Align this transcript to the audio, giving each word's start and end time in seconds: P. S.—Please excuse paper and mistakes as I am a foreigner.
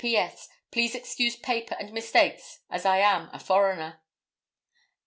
P. 0.01 0.17
S.—Please 0.17 0.95
excuse 0.95 1.35
paper 1.35 1.75
and 1.79 1.93
mistakes 1.93 2.61
as 2.71 2.87
I 2.87 2.97
am 2.97 3.29
a 3.33 3.37
foreigner. 3.39 3.99